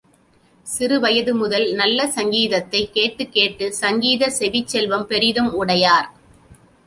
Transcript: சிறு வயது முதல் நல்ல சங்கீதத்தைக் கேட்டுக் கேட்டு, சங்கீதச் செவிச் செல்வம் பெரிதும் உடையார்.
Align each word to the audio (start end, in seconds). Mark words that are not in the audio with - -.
சிறு 0.67 0.99
வயது 0.99 1.35
முதல் 1.35 1.73
நல்ல 1.73 2.07
சங்கீதத்தைக் 2.07 2.91
கேட்டுக் 2.91 3.31
கேட்டு, 3.31 3.73
சங்கீதச் 3.81 4.35
செவிச் 4.39 4.67
செல்வம் 4.67 5.07
பெரிதும் 5.07 5.53
உடையார். 5.53 6.09